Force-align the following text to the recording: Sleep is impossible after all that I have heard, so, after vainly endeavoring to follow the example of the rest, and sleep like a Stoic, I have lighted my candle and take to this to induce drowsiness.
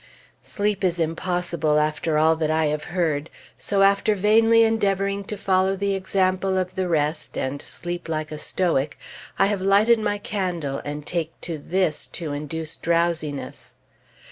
Sleep 0.41 0.83
is 0.83 0.99
impossible 0.99 1.77
after 1.79 2.17
all 2.17 2.35
that 2.37 2.49
I 2.49 2.65
have 2.73 2.85
heard, 2.85 3.29
so, 3.55 3.83
after 3.83 4.15
vainly 4.15 4.63
endeavoring 4.63 5.23
to 5.25 5.37
follow 5.37 5.75
the 5.75 5.93
example 5.93 6.57
of 6.57 6.73
the 6.73 6.87
rest, 6.87 7.37
and 7.37 7.61
sleep 7.61 8.09
like 8.09 8.31
a 8.31 8.39
Stoic, 8.39 8.97
I 9.37 9.45
have 9.45 9.61
lighted 9.61 9.99
my 9.99 10.17
candle 10.17 10.81
and 10.83 11.05
take 11.05 11.39
to 11.41 11.59
this 11.59 12.07
to 12.17 12.33
induce 12.33 12.75
drowsiness. 12.75 13.75